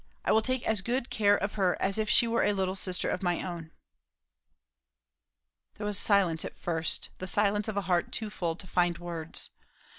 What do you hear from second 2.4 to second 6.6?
a little sister of my own." There was silence at